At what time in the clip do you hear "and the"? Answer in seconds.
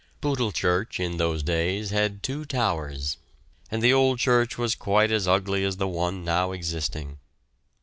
3.69-3.93